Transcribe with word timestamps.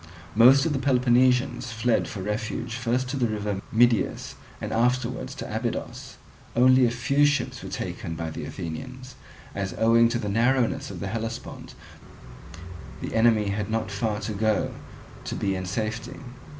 Most 0.33 0.65
of 0.65 0.73
the 0.73 0.79
Peloponnesians 0.79 1.71
fled 1.71 2.07
for 2.07 2.23
refuge 2.23 2.73
first 2.73 3.07
to 3.09 3.17
the 3.17 3.27
river 3.27 3.61
Midius, 3.71 4.33
and 4.59 4.71
afterwards 4.71 5.35
to 5.35 5.45
Abydos. 5.55 6.15
Only 6.55 6.87
a 6.87 6.89
few 6.89 7.23
ships 7.23 7.61
were 7.61 7.69
taken 7.69 8.15
by 8.15 8.31
the 8.31 8.43
Athenians; 8.45 9.13
as 9.53 9.75
owing 9.77 10.09
to 10.09 10.17
the 10.17 10.27
narrowness 10.27 10.89
of 10.89 11.01
the 11.01 11.07
Hellespont 11.09 11.75
the 12.99 13.13
enemy 13.13 13.49
had 13.49 13.69
not 13.69 13.91
far 13.91 14.19
to 14.21 14.33
go 14.33 14.73
to 15.23 15.35
be 15.35 15.53
in 15.53 15.67
safety. 15.67 16.19